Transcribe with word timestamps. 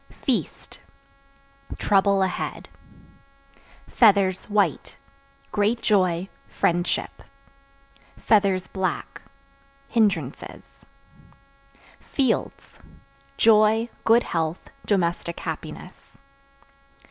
Feast 0.09 0.79
Trouble 1.77 2.23
ahead. 2.23 2.69
Feathers 3.87 4.45
(White) 4.45 4.97
great 5.51 5.79
joy, 5.79 6.27
friendship; 6.47 7.21
(black) 8.73 9.21
hindrances. 9.87 10.63
Fields 11.99 12.79
Joy, 13.37 13.89
good 14.03 14.23
health, 14.23 14.69
domestic 14.87 15.39
happiness. 15.41 16.17